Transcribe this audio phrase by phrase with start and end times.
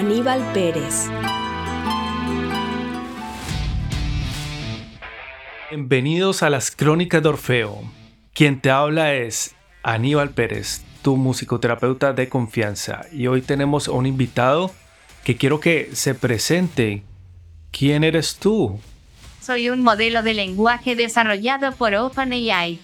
[0.00, 1.10] Aníbal Pérez.
[5.68, 7.82] Bienvenidos a las Crónicas de Orfeo.
[8.32, 13.02] Quien te habla es Aníbal Pérez, tu musicoterapeuta de confianza.
[13.12, 14.72] Y hoy tenemos a un invitado
[15.22, 17.02] que quiero que se presente.
[17.70, 18.80] ¿Quién eres tú?
[19.42, 22.80] Soy un modelo de lenguaje desarrollado por OpenAI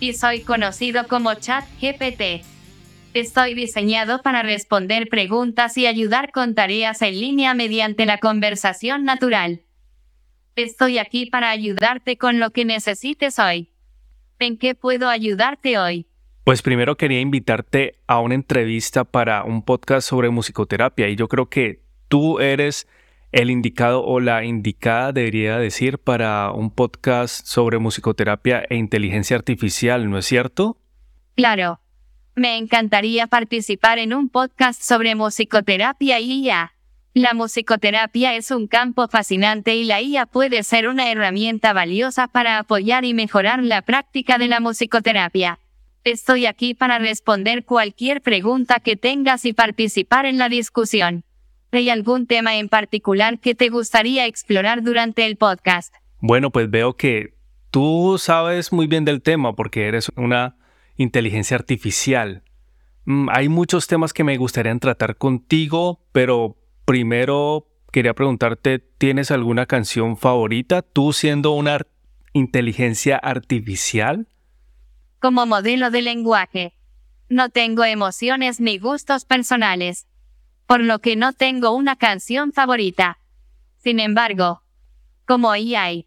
[0.00, 2.42] y soy conocido como ChatGPT.
[3.14, 9.62] Estoy diseñado para responder preguntas y ayudar con tareas en línea mediante la conversación natural.
[10.56, 13.70] Estoy aquí para ayudarte con lo que necesites hoy.
[14.38, 16.06] ¿En qué puedo ayudarte hoy?
[16.44, 21.48] Pues primero quería invitarte a una entrevista para un podcast sobre musicoterapia y yo creo
[21.48, 22.88] que tú eres
[23.32, 30.08] el indicado o la indicada, debería decir, para un podcast sobre musicoterapia e inteligencia artificial,
[30.08, 30.78] ¿no es cierto?
[31.36, 31.80] Claro.
[32.38, 36.72] Me encantaría participar en un podcast sobre musicoterapia y IA.
[37.12, 42.60] La musicoterapia es un campo fascinante y la IA puede ser una herramienta valiosa para
[42.60, 45.58] apoyar y mejorar la práctica de la musicoterapia.
[46.04, 51.24] Estoy aquí para responder cualquier pregunta que tengas y participar en la discusión.
[51.72, 55.92] ¿Hay algún tema en particular que te gustaría explorar durante el podcast?
[56.20, 57.34] Bueno, pues veo que
[57.72, 60.54] tú sabes muy bien del tema porque eres una
[60.98, 62.42] inteligencia artificial.
[63.06, 69.64] Mm, hay muchos temas que me gustaría tratar contigo, pero primero quería preguntarte, ¿tienes alguna
[69.64, 70.82] canción favorita?
[70.82, 71.80] Tú siendo una
[72.34, 74.28] inteligencia artificial.
[75.20, 76.74] Como modelo de lenguaje.
[77.30, 80.06] No tengo emociones ni gustos personales.
[80.66, 83.20] Por lo que no tengo una canción favorita.
[83.76, 84.62] Sin embargo,
[85.26, 86.06] como AI,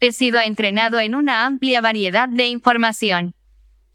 [0.00, 3.34] he sido entrenado en una amplia variedad de información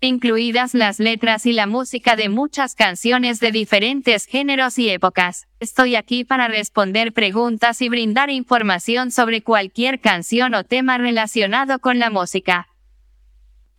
[0.01, 5.47] incluidas las letras y la música de muchas canciones de diferentes géneros y épocas.
[5.59, 11.99] Estoy aquí para responder preguntas y brindar información sobre cualquier canción o tema relacionado con
[11.99, 12.67] la música.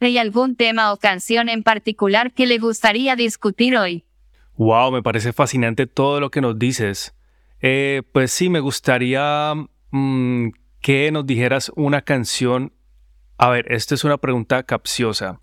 [0.00, 4.04] ¿Hay algún tema o canción en particular que le gustaría discutir hoy?
[4.56, 7.14] Wow, me parece fascinante todo lo que nos dices.
[7.60, 9.54] Eh, pues sí, me gustaría
[9.90, 10.48] mm,
[10.80, 12.72] que nos dijeras una canción.
[13.38, 15.40] A ver, esta es una pregunta capciosa.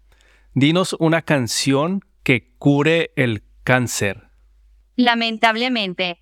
[0.55, 4.29] Dinos una canción que cure el cáncer.
[4.95, 6.21] Lamentablemente,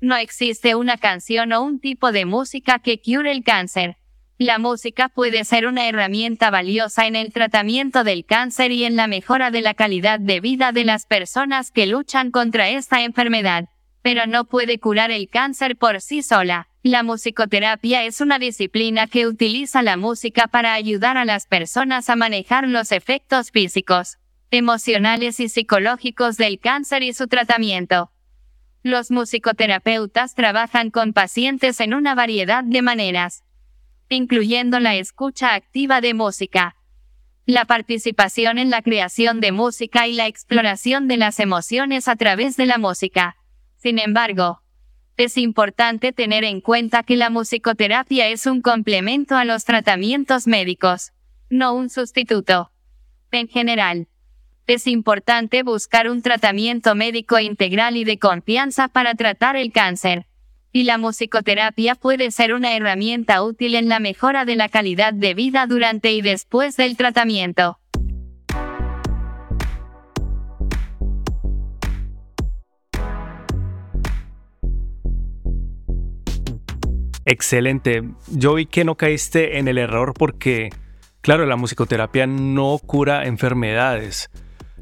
[0.00, 3.96] no existe una canción o un tipo de música que cure el cáncer.
[4.38, 9.08] La música puede ser una herramienta valiosa en el tratamiento del cáncer y en la
[9.08, 13.68] mejora de la calidad de vida de las personas que luchan contra esta enfermedad,
[14.00, 16.68] pero no puede curar el cáncer por sí sola.
[16.84, 22.16] La musicoterapia es una disciplina que utiliza la música para ayudar a las personas a
[22.16, 24.18] manejar los efectos físicos,
[24.50, 28.10] emocionales y psicológicos del cáncer y su tratamiento.
[28.82, 33.44] Los musicoterapeutas trabajan con pacientes en una variedad de maneras,
[34.08, 36.74] incluyendo la escucha activa de música,
[37.46, 42.56] la participación en la creación de música y la exploración de las emociones a través
[42.56, 43.36] de la música.
[43.76, 44.61] Sin embargo,
[45.16, 51.12] es importante tener en cuenta que la musicoterapia es un complemento a los tratamientos médicos,
[51.50, 52.72] no un sustituto.
[53.30, 54.08] En general,
[54.66, 60.26] es importante buscar un tratamiento médico integral y de confianza para tratar el cáncer.
[60.72, 65.34] Y la musicoterapia puede ser una herramienta útil en la mejora de la calidad de
[65.34, 67.81] vida durante y después del tratamiento.
[77.24, 78.02] Excelente.
[78.28, 80.70] Yo vi que no caíste en el error porque,
[81.20, 84.30] claro, la musicoterapia no cura enfermedades.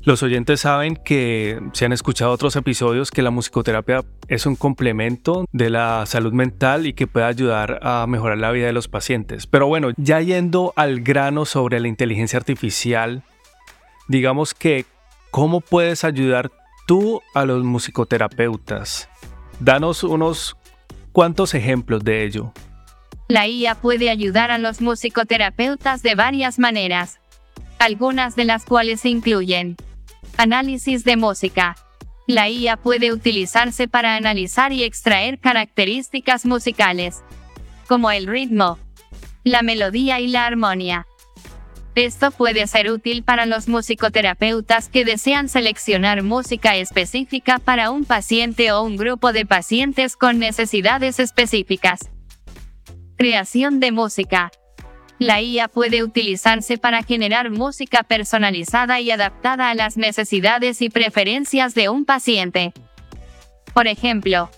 [0.03, 5.45] Los oyentes saben que, si han escuchado otros episodios, que la musicoterapia es un complemento
[5.53, 9.47] de la salud mental y que puede ayudar a mejorar la vida de los pacientes.
[9.47, 13.25] Pero bueno, ya yendo al grano sobre la inteligencia artificial,
[14.09, 14.87] digamos que,
[15.31, 16.51] ¿cómo puedes ayudar
[16.87, 19.11] tú a los musicoterapeutas?
[19.59, 20.57] Danos unos
[21.13, 22.53] ¿Cuántos ejemplos de ello?
[23.29, 27.21] La IA puede ayudar a los musicoterapeutas de varias maneras,
[27.79, 29.77] algunas de las cuales incluyen
[30.37, 31.77] análisis de música.
[32.27, 37.23] La IA puede utilizarse para analizar y extraer características musicales,
[37.89, 38.79] como el ritmo,
[39.43, 41.07] la melodía y la armonía.
[41.97, 48.71] Esto puede ser útil para los musicoterapeutas que desean seleccionar música específica para un paciente
[48.71, 52.11] o un grupo de pacientes con necesidades específicas.
[53.17, 54.51] Creación de música.
[55.19, 61.75] La IA puede utilizarse para generar música personalizada y adaptada a las necesidades y preferencias
[61.75, 62.73] de un paciente.
[63.75, 64.49] Por ejemplo,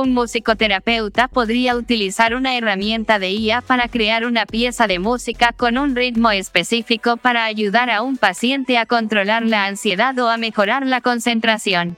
[0.00, 5.78] un musicoterapeuta podría utilizar una herramienta de IA para crear una pieza de música con
[5.78, 10.86] un ritmo específico para ayudar a un paciente a controlar la ansiedad o a mejorar
[10.86, 11.96] la concentración.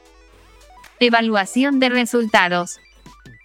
[1.01, 2.81] Evaluación de resultados.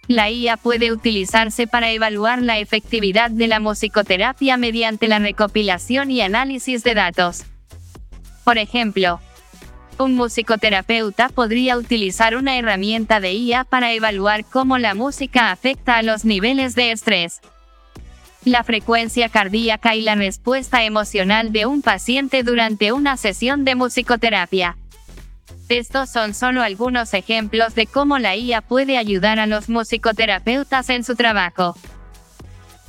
[0.06, 6.22] La IA puede utilizarse para evaluar la efectividad de la musicoterapia mediante la recopilación y
[6.22, 7.44] análisis de datos.
[8.44, 9.20] Por ejemplo,
[9.98, 16.02] un musicoterapeuta podría utilizar una herramienta de IA para evaluar cómo la música afecta a
[16.02, 17.40] los niveles de estrés,
[18.44, 24.76] la frecuencia cardíaca y la respuesta emocional de un paciente durante una sesión de musicoterapia.
[25.68, 31.04] Estos son solo algunos ejemplos de cómo la IA puede ayudar a los musicoterapeutas en
[31.04, 31.76] su trabajo.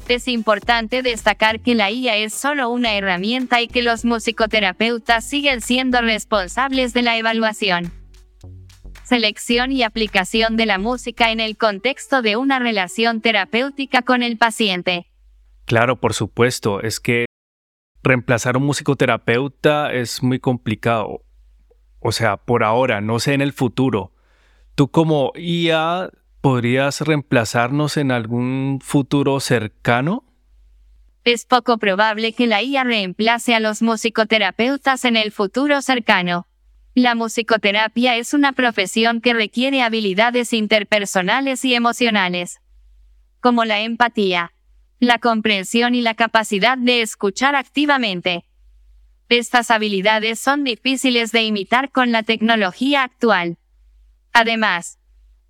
[0.10, 5.62] Es importante destacar que la IA es solo una herramienta y que los musicoterapeutas siguen
[5.62, 7.92] siendo responsables de la evaluación,
[9.04, 14.40] selección y aplicación de la música en el contexto de una relación terapéutica con el
[14.40, 15.06] paciente.
[15.66, 17.26] Claro, por supuesto, es que
[18.02, 21.22] reemplazar a un musicoterapeuta es muy complicado.
[22.00, 24.12] O sea, por ahora, no sé en el futuro.
[24.74, 26.10] Tú como IA
[26.42, 30.24] podrías reemplazarnos en algún futuro cercano?
[31.26, 36.48] Es poco probable que la IA reemplace a los musicoterapeutas en el futuro cercano.
[36.96, 42.62] La musicoterapia es una profesión que requiere habilidades interpersonales y emocionales,
[43.42, 44.54] como la empatía,
[45.00, 48.46] la comprensión y la capacidad de escuchar activamente.
[49.30, 53.58] Estas habilidades son difíciles de imitar con la tecnología actual.
[54.34, 54.99] Además,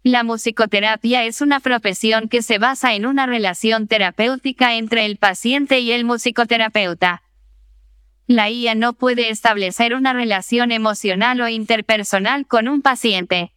[0.03, 5.79] la musicoterapia es una profesión que se basa en una relación terapéutica entre el paciente
[5.79, 7.23] y el musicoterapeuta.
[8.25, 13.51] La IA no puede establecer una relación emocional o interpersonal con un paciente.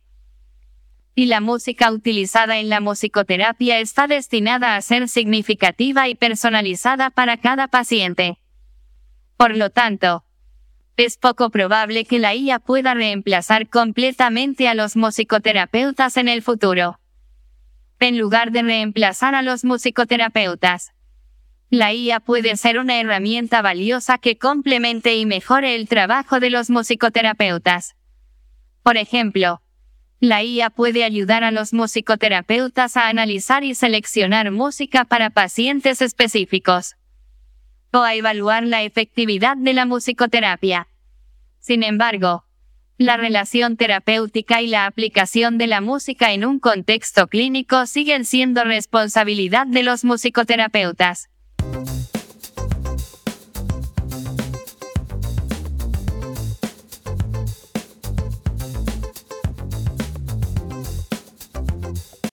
[1.14, 7.36] Y la música utilizada en la musicoterapia está destinada a ser significativa y personalizada para
[7.36, 8.38] cada paciente.
[9.36, 10.24] Por lo tanto,
[10.96, 16.98] es poco probable que la IA pueda reemplazar completamente a los musicoterapeutas en el futuro.
[17.98, 20.92] En lugar de reemplazar a los musicoterapeutas,
[21.70, 26.68] la IA puede ser una herramienta valiosa que complemente y mejore el trabajo de los
[26.68, 27.96] musicoterapeutas.
[28.82, 29.62] Por ejemplo,
[30.20, 36.96] la IA puede ayudar a los musicoterapeutas a analizar y seleccionar música para pacientes específicos
[37.92, 40.88] o a evaluar la efectividad de la musicoterapia.
[41.60, 42.44] Sin embargo,
[42.98, 48.64] la relación terapéutica y la aplicación de la música en un contexto clínico siguen siendo
[48.64, 51.28] responsabilidad de los musicoterapeutas.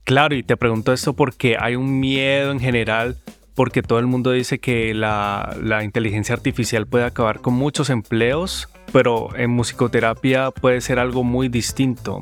[0.04, 3.18] Claro, y te pregunto esto porque hay un miedo en general
[3.60, 9.36] porque todo el mundo dice que la, inteligencia artificial puede acabar con muchos empleos, pero
[9.36, 12.22] en musicoterapia puede ser algo muy distinto.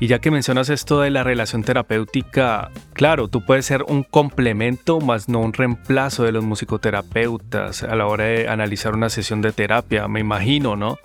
[0.00, 4.98] Y ya que mencionas esto de la relación terapéutica, claro, tú puedes ser un complemento
[4.98, 9.52] más no un reemplazo de los musicoterapeutas a la hora de analizar una sesión de
[9.52, 10.98] terapia, me imagino, ¿no?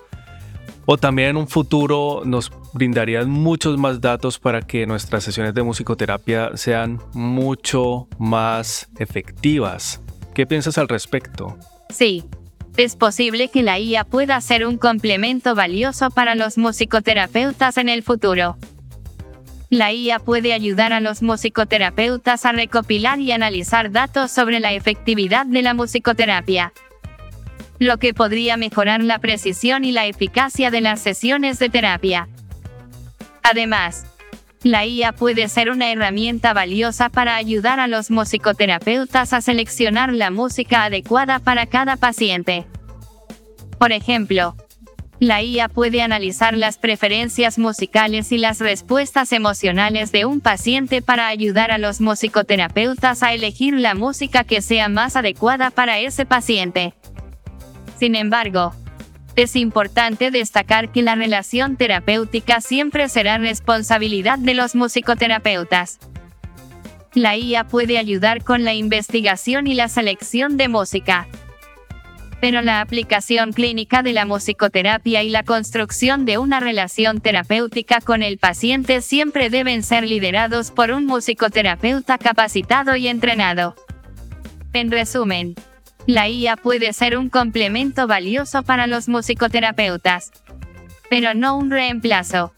[0.91, 5.62] O también en un futuro nos brindarían muchos más datos para que nuestras sesiones de
[5.62, 10.01] musicoterapia sean mucho más efectivas.
[10.34, 11.55] ¿Qué piensas al respecto?
[11.91, 12.24] Sí,
[12.75, 18.01] es posible que la IA pueda ser un complemento valioso para los musicoterapeutas en el
[18.01, 18.58] futuro.
[19.69, 25.46] La IA puede ayudar a los musicoterapeutas a recopilar y analizar datos sobre la efectividad
[25.46, 26.74] de la musicoterapia
[27.79, 32.27] lo que podría mejorar la precisión y la eficacia de las sesiones de terapia.
[33.41, 34.05] Además,
[34.63, 40.31] la IA puede ser una herramienta valiosa para ayudar a los musicoterapeutas a seleccionar la
[40.31, 42.65] música adecuada para cada paciente.
[43.79, 44.57] Por ejemplo,
[45.21, 51.27] la IA puede analizar las preferencias musicales y las respuestas emocionales de un paciente para
[51.27, 56.93] ayudar a los musicoterapeutas a elegir la música que sea más adecuada para ese paciente.
[58.00, 58.74] Sin embargo,
[59.36, 65.98] Es importante destacar que la relación terapéutica siempre será responsabilidad de los musicoterapeutas.
[67.13, 71.27] La IA puede ayudar con la investigación y la selección de música.
[72.41, 78.24] Pero la aplicación clínica de la musicoterapia y la construcción de una relación terapéutica con
[78.24, 83.75] el paciente siempre deben ser liderados por un musicoterapeuta capacitado y entrenado.
[84.74, 85.56] En resumen,
[86.09, 90.31] la IA puede ser un complemento valioso para los musicoterapeutas,
[91.07, 92.51] pero no un reemplazo.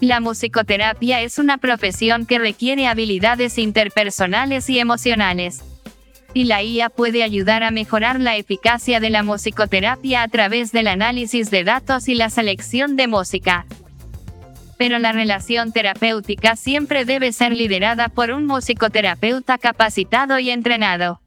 [0.00, 5.64] La musicoterapia es una profesión que requiere habilidades interpersonales y emocionales.
[6.34, 10.88] Y la IA puede ayudar a mejorar la eficacia de la musicoterapia a través del
[10.88, 13.64] análisis de datos y la selección de música.
[14.76, 21.21] Pero la relación terapéutica siempre debe ser liderada por un musicoterapeuta capacitado y entrenado.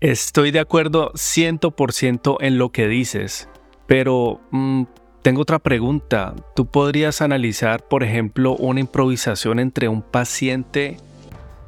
[0.00, 3.48] Estoy de acuerdo 100% en lo que dices,
[3.88, 4.84] pero mm,
[5.22, 6.36] tengo otra pregunta.
[6.54, 10.98] ¿Tú podrías analizar, por ejemplo, una improvisación entre un paciente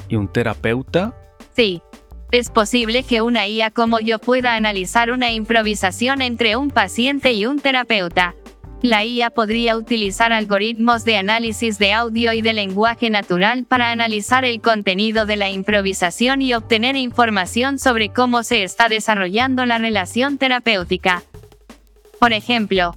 [0.08, 1.12] y un terapeuta?
[1.56, 1.82] Sí.
[2.30, 7.46] Es posible que una IA como yo pueda analizar una improvisación entre un paciente y
[7.46, 8.36] un terapeuta.
[8.82, 14.46] La IA podría utilizar algoritmos de análisis de audio y de lenguaje natural para analizar
[14.46, 20.38] el contenido de la improvisación y obtener información sobre cómo se está desarrollando la relación
[20.38, 21.22] terapéutica.
[22.18, 22.96] Por ejemplo,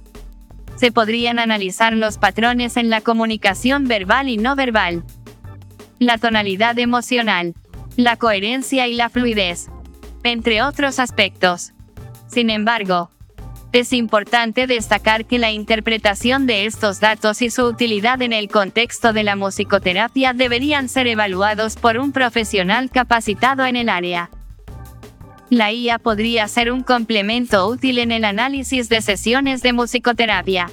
[0.76, 5.04] se podrían analizar los patrones en la comunicación verbal y no verbal,
[5.98, 7.54] la tonalidad emocional,
[7.96, 9.68] la coherencia y la fluidez,
[10.22, 11.72] entre otros aspectos.
[12.26, 13.10] Sin embargo,
[13.74, 19.12] es importante destacar que la interpretación de estos datos y su utilidad en el contexto
[19.12, 24.30] de la musicoterapia deberían ser evaluados por un profesional capacitado en el área.
[25.50, 30.70] La IA podría ser un complemento útil en el análisis de sesiones de musicoterapia,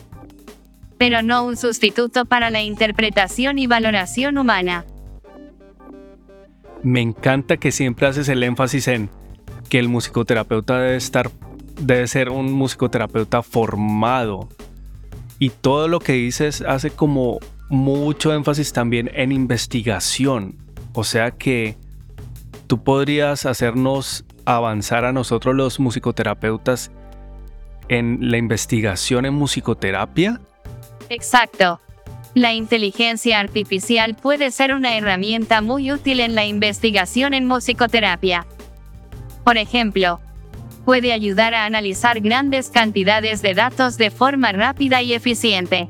[0.99, 4.85] pero no un sustituto para la interpretación y valoración humana.
[6.83, 9.09] Me encanta que siempre haces el énfasis en
[9.69, 11.31] que el musicoterapeuta debe estar
[11.81, 14.47] debe ser un musicoterapeuta formado.
[15.39, 20.55] Y todo lo que dices hace como mucho énfasis también en investigación.
[20.93, 21.77] O sea que
[22.67, 26.91] tú podrías hacernos avanzar a nosotros los musicoterapeutas
[27.87, 30.39] en la investigación en musicoterapia.
[31.09, 31.81] Exacto.
[32.33, 38.45] La inteligencia artificial puede ser una herramienta muy útil en la investigación en musicoterapia.
[39.43, 40.21] Por ejemplo,
[40.91, 45.87] puede ayudar a analizar grandes cantidades de datos de forma rápida y eficiente,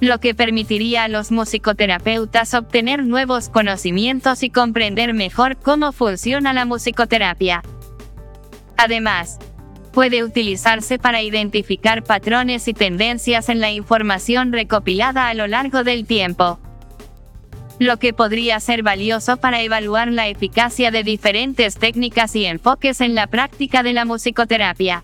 [0.00, 6.66] lo que permitiría a los musicoterapeutas obtener nuevos conocimientos y comprender mejor cómo funciona la
[6.66, 7.62] musicoterapia.
[8.76, 9.40] Además,
[9.92, 16.06] puede utilizarse para identificar patrones y tendencias en la información recopilada a lo largo del
[16.06, 16.60] tiempo
[17.80, 23.14] lo que podría ser valioso para evaluar la eficacia de diferentes técnicas y enfoques en
[23.14, 25.02] la práctica de la musicoterapia.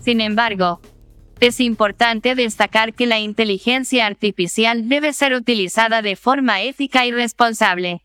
[0.00, 0.80] Sin embargo,
[1.38, 8.00] es importante destacar que la inteligencia artificial debe ser utilizada de forma ética y responsable,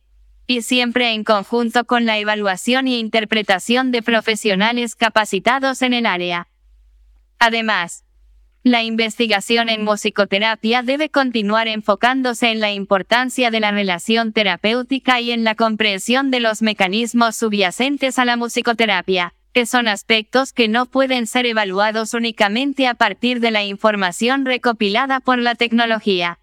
[0.47, 6.49] y siempre en conjunto con la evaluación y interpretación de profesionales capacitados en el área.
[7.39, 8.03] Además,
[8.63, 15.31] la investigación en musicoterapia debe continuar enfocándose en la importancia de la relación terapéutica y
[15.31, 20.85] en la comprensión de los mecanismos subyacentes a la musicoterapia, que son aspectos que no
[20.85, 26.37] pueden ser evaluados únicamente a partir de la información recopilada por la tecnología.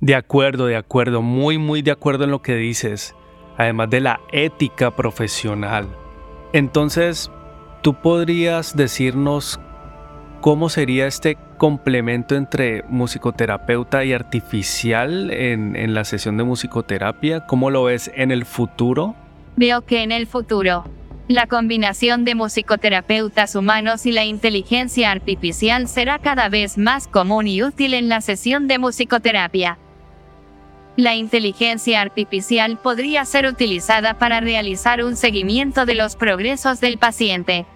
[0.00, 3.16] De acuerdo, de acuerdo, muy, muy de acuerdo en lo que dices,
[3.56, 5.88] además de la ética profesional.
[6.52, 7.32] Entonces,
[7.82, 9.58] ¿tú podrías decirnos
[10.40, 17.44] cómo sería este complemento entre musicoterapeuta y artificial en, en la sesión de musicoterapia?
[17.46, 19.16] ¿Cómo lo ves en el futuro?
[19.56, 20.84] Veo que en el futuro
[21.26, 27.64] la combinación de musicoterapeutas humanos y la inteligencia artificial será cada vez más común y
[27.64, 29.76] útil en la sesión de musicoterapia
[30.98, 37.66] la inteligencia artificial podría ser utilizada para realizar un seguimiento de los progresos del paciente.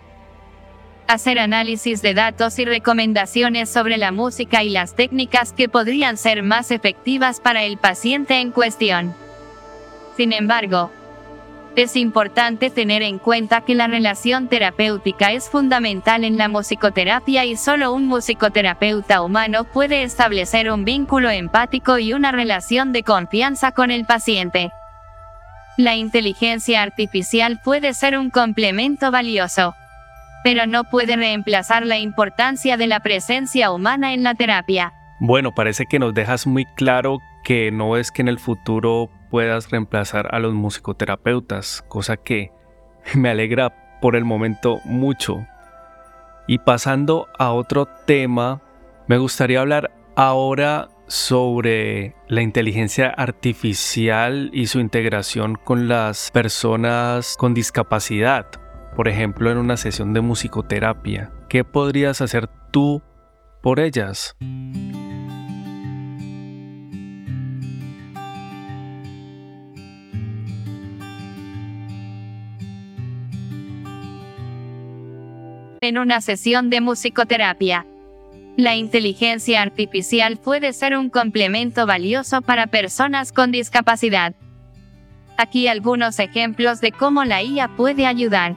[1.06, 6.42] hacer análisis de datos y recomendaciones sobre la música y las técnicas que podrían ser
[6.42, 9.14] más efectivas para el paciente en cuestión.
[10.16, 10.90] Sin embargo,
[11.76, 17.56] es importante tener en cuenta que la relación terapéutica es fundamental en la musicoterapia y
[17.56, 23.90] solo un musicoterapeuta humano puede establecer un vínculo empático y una relación de confianza con
[23.90, 24.70] el paciente.
[25.78, 29.74] La inteligencia artificial puede ser un complemento valioso,
[30.44, 34.92] pero no puede reemplazar la importancia de la presencia humana en la terapia.
[35.18, 39.70] Bueno, parece que nos dejas muy claro que no es que en el futuro puedas
[39.70, 42.52] reemplazar a los musicoterapeutas, cosa que
[43.14, 45.46] me alegra por el momento mucho.
[46.46, 48.60] Y pasando a otro tema,
[49.08, 57.54] me gustaría hablar ahora sobre la inteligencia artificial y su integración con las personas con
[57.54, 58.46] discapacidad.
[58.94, 61.32] Por ejemplo, en una sesión de musicoterapia.
[61.48, 63.00] ¿Qué podrías hacer tú
[63.62, 64.36] por ellas?
[75.82, 77.84] En una sesión de musicoterapia.
[78.56, 84.34] La inteligencia artificial puede ser un complemento valioso para personas con discapacidad.
[85.36, 88.54] Aquí algunos ejemplos de cómo la IA puede ayudar.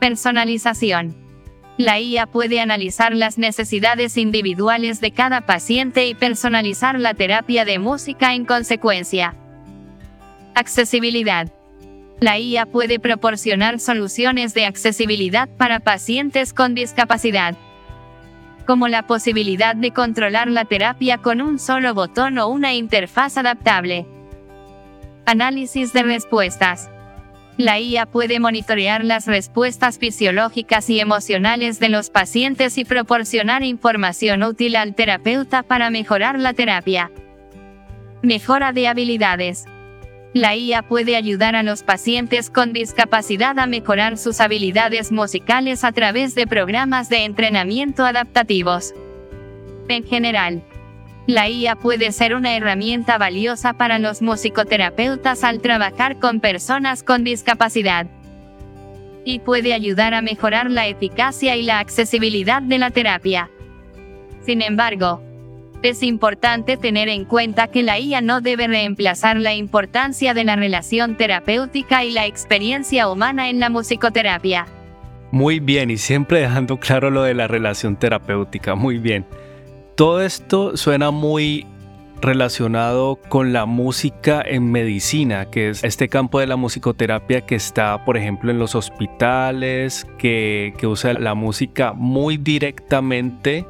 [0.00, 1.16] Personalización.
[1.78, 7.78] La IA puede analizar las necesidades individuales de cada paciente y personalizar la terapia de
[7.78, 9.34] música en consecuencia.
[10.54, 11.50] Accesibilidad.
[12.20, 17.56] La IA puede proporcionar soluciones de accesibilidad para pacientes con discapacidad,
[18.66, 24.06] como la posibilidad de controlar la terapia con un solo botón o una interfaz adaptable.
[25.26, 26.90] Análisis de respuestas.
[27.56, 34.42] La IA puede monitorear las respuestas fisiológicas y emocionales de los pacientes y proporcionar información
[34.42, 37.12] útil al terapeuta para mejorar la terapia.
[38.22, 39.66] Mejora de habilidades.
[40.34, 45.92] La IA puede ayudar a los pacientes con discapacidad a mejorar sus habilidades musicales a
[45.92, 48.94] través de programas de entrenamiento adaptativos.
[49.88, 50.64] En general,
[51.28, 57.22] la IA puede ser una herramienta valiosa para los musicoterapeutas al trabajar con personas con
[57.22, 58.08] discapacidad.
[59.24, 63.50] Y puede ayudar a mejorar la eficacia y la accesibilidad de la terapia.
[64.44, 65.22] Sin embargo,
[65.90, 70.56] es importante tener en cuenta que la IA no debe reemplazar la importancia de la
[70.56, 74.66] relación terapéutica y la experiencia humana en la musicoterapia.
[75.30, 79.26] Muy bien, y siempre dejando claro lo de la relación terapéutica, muy bien.
[79.96, 81.66] Todo esto suena muy
[82.22, 88.04] relacionado con la música en medicina, que es este campo de la musicoterapia que está,
[88.04, 93.66] por ejemplo, en los hospitales, que, que usa la música muy directamente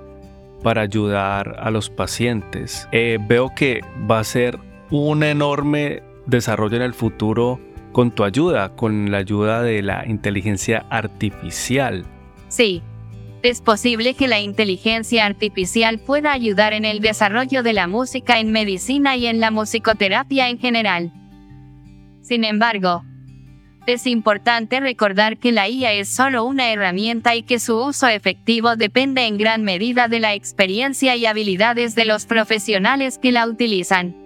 [0.65, 2.89] para ayudar a los pacientes.
[2.91, 4.59] Eh, veo que va a ser
[4.91, 7.61] un enorme desarrollo en el futuro
[7.93, 12.05] con tu ayuda, con la ayuda de la inteligencia artificial.
[12.49, 12.83] Sí,
[13.43, 18.51] es posible que la inteligencia artificial pueda ayudar en el desarrollo de la música en
[18.51, 21.13] medicina y en la musicoterapia en general.
[22.23, 23.05] Sin embargo,
[23.87, 28.77] es importante recordar que la IA es solo una herramienta y que su uso efectivo
[28.77, 34.17] depende en gran medida de la experiencia y habilidades de los profesionales que la utilizan.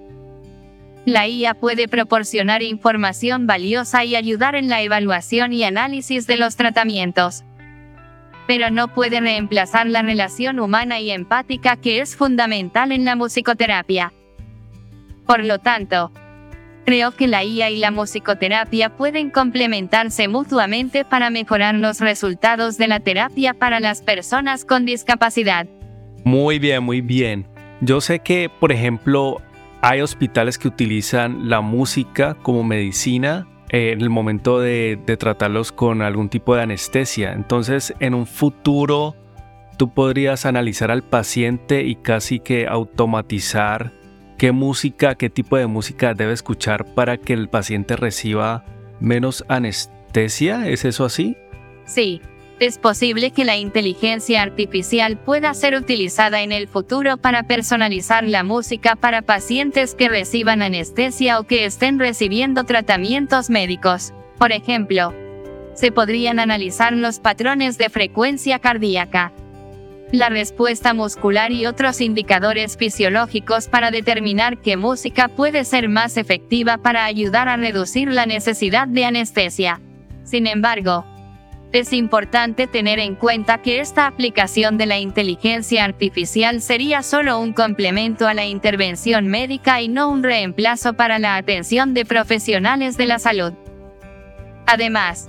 [1.07, 6.57] La IA puede proporcionar información valiosa y ayudar en la evaluación y análisis de los
[6.57, 7.45] tratamientos.
[8.47, 14.13] Pero no puede reemplazar la relación humana y empática que es fundamental en la musicoterapia.
[15.27, 16.13] Por lo tanto,
[16.89, 22.89] Creo que la IA y la musicoterapia pueden complementarse mutuamente para mejorar los resultados de
[22.89, 25.67] la terapia para las personas con discapacidad.
[26.25, 27.47] Muy bien, muy bien.
[27.83, 29.43] Yo sé que, por ejemplo,
[29.83, 36.01] hay hospitales que utilizan la música como medicina en el momento de, de, tratarlos con
[36.01, 37.35] algún tipo de anestesia.
[37.35, 39.15] Entonces, en un futuro,
[39.77, 43.98] tú podrías analizar al paciente y casi que automatizar
[44.39, 48.65] qué música, qué tipo de música debe escuchar para que el paciente reciba
[49.01, 50.69] menos anestesia.
[50.69, 51.37] ¿Es eso así?
[51.85, 52.23] Sí.
[52.61, 58.43] Es posible que la inteligencia artificial pueda ser utilizada en el futuro para personalizar la
[58.43, 64.13] música para pacientes que reciban anestesia o que estén recibiendo tratamientos médicos.
[64.39, 65.15] Por ejemplo,
[65.75, 69.33] se podrían analizar los patrones de frecuencia cardíaca,
[70.13, 76.79] la respuesta muscular y otros indicadores fisiológicos para determinar qué música puede ser más efectiva
[76.79, 79.81] para ayudar a reducir la necesidad de anestesia.
[80.25, 81.05] Sin embargo,
[81.71, 87.53] Es importante tener en cuenta que esta aplicación de la inteligencia artificial sería solo un
[87.53, 93.05] complemento a la intervención médica y no un reemplazo para la atención de profesionales de
[93.05, 93.53] la salud.
[94.67, 95.29] Además,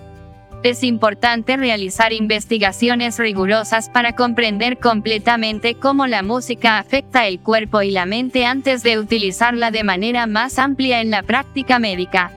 [0.64, 7.92] es importante realizar investigaciones rigurosas para comprender completamente cómo la música afecta el cuerpo y
[7.92, 12.34] la mente antes de utilizarla de manera más amplia en la práctica médica.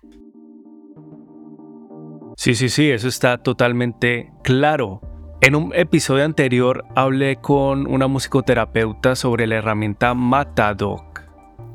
[2.37, 5.01] Sí, sí, sí, eso está totalmente claro.
[5.41, 11.23] En un episodio anterior hablé con una musicoterapeuta sobre la herramienta Matadoc.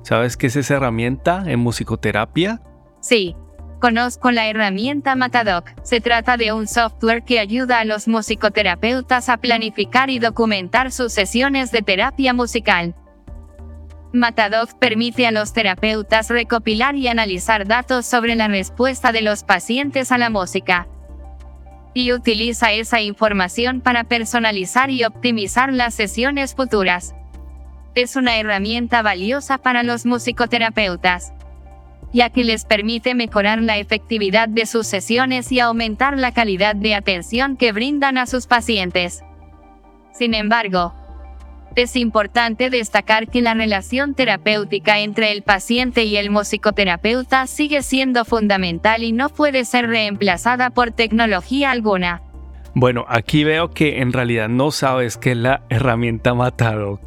[0.03, 2.61] ¿Sabes qué es esa herramienta en musicoterapia?
[3.01, 3.35] Sí,
[3.79, 5.69] conozco la herramienta Matadoc.
[5.83, 11.13] Se trata de un software que ayuda a los musicoterapeutas a planificar y documentar sus
[11.13, 12.95] sesiones de terapia musical.
[14.13, 20.11] Matadoc permite a los terapeutas recopilar y analizar datos sobre la respuesta de los pacientes
[20.11, 20.87] a la música.
[21.93, 27.15] Y utiliza esa información para personalizar y optimizar las sesiones futuras.
[27.95, 31.33] Es una herramienta valiosa para los musicoterapeutas,
[32.13, 36.95] ya que les permite mejorar la efectividad de sus sesiones y aumentar la calidad de
[36.95, 39.23] atención que brindan a sus pacientes.
[40.13, 40.93] Sin embargo,
[41.75, 48.25] es importante destacar que la relación terapéutica entre el paciente y el musicoterapeuta sigue siendo
[48.25, 52.23] fundamental y no puede ser reemplazada por tecnología alguna.
[52.73, 57.01] Bueno, aquí veo que en realidad no sabes qué es la herramienta Matadoc.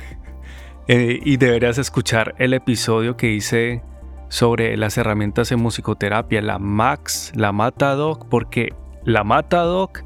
[0.86, 3.82] Eh, y deberías escuchar el episodio que hice
[4.30, 8.72] sobre las herramientas en musicoterapia, la Max, la Matadoc, porque
[9.04, 10.02] la Matadoc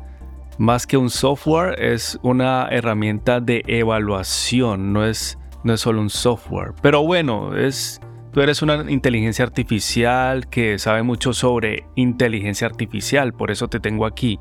[0.59, 6.11] más que un software, es una herramienta de evaluación, no es, no es solo un
[6.11, 6.73] software.
[6.83, 8.01] Pero bueno, es,
[8.33, 14.07] tú eres una inteligencia artificial que sabe mucho sobre inteligencia artificial, por eso te tengo
[14.07, 14.39] aquí.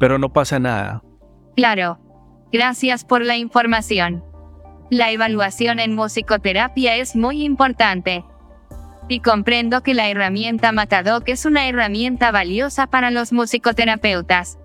[0.00, 1.02] Pero no pasa nada.
[1.56, 1.98] Claro.
[2.52, 4.24] Gracias por la información.
[4.90, 8.24] La evaluación en musicoterapia es muy importante.
[9.08, 14.58] Y comprendo que la herramienta Matadoc es una herramienta valiosa para los musicoterapeutas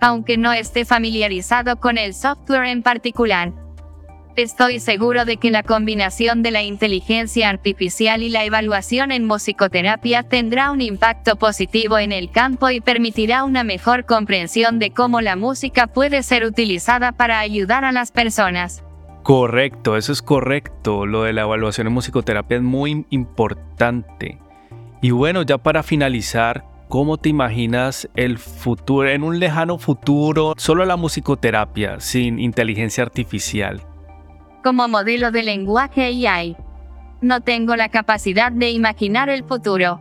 [0.00, 3.52] aunque no esté familiarizado con el software en particular.
[4.36, 10.22] Estoy seguro de que la combinación de la inteligencia artificial y la evaluación en musicoterapia
[10.22, 15.34] tendrá un impacto positivo en el campo y permitirá una mejor comprensión de cómo la
[15.34, 18.84] música puede ser utilizada para ayudar a las personas.
[19.28, 21.04] Correcto, eso es correcto.
[21.04, 24.38] Lo de la evaluación en musicoterapia es muy importante.
[25.02, 30.86] Y bueno, ya para finalizar, ¿Cómo te imaginas el futuro, en un lejano futuro, solo
[30.86, 33.82] la musicoterapia, sin inteligencia artificial?
[34.64, 36.56] Como modelo de lenguaje AI.
[37.20, 40.00] No tengo la capacidad de imaginar el futuro.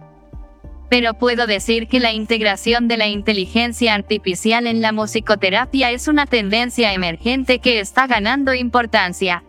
[0.90, 6.26] Pero puedo decir que la integración de la inteligencia artificial en la musicoterapia es una
[6.26, 9.44] tendencia emergente que está ganando importancia.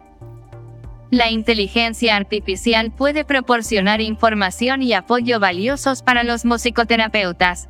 [1.10, 7.68] La inteligencia artificial puede proporcionar información y apoyo valiosos para los musicoterapeutas.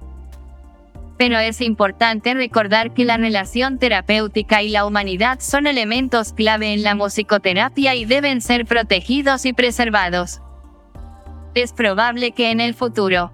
[1.18, 6.82] Pero es importante recordar que la relación terapéutica y la humanidad son elementos clave en
[6.82, 10.40] la musicoterapia y deben ser protegidos y preservados.
[11.54, 13.32] Es probable que en el futuro,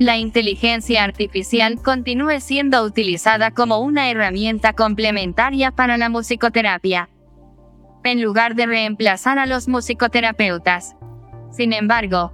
[0.00, 7.10] la inteligencia artificial continúe siendo utilizada como una herramienta complementaria para la musicoterapia
[8.02, 10.96] en lugar de reemplazar a los musicoterapeutas.
[11.50, 12.32] Sin embargo,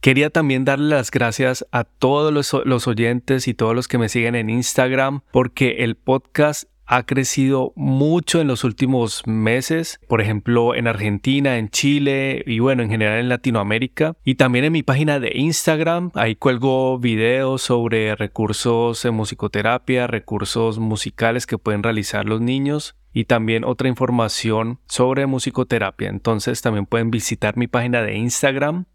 [0.00, 4.34] Quería también darle las gracias a todos los, oyentes y todos los que me siguen
[4.34, 10.88] en Instagram porque el podcast ha crecido mucho en los últimos meses, por ejemplo en
[10.88, 14.16] Argentina, en Chile y bueno, en general en Latinoamérica.
[14.24, 20.78] Y también en mi página de Instagram, ahí cuelgo videos sobre recursos en musicoterapia, recursos
[20.78, 26.08] musicales que pueden realizar los niños y también otra información sobre musicoterapia.
[26.08, 28.86] Entonces también pueden visitar mi página de Instagram,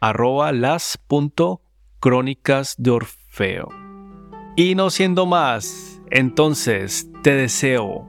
[0.00, 3.68] arroba las.crónicas de Orfeo.
[4.56, 8.08] Y no siendo más, entonces te deseo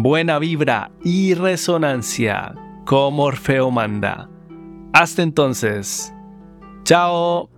[0.00, 2.54] buena vibra y resonancia
[2.86, 4.28] como Orfeo manda.
[4.92, 6.12] Hasta entonces.
[6.84, 7.51] Chao.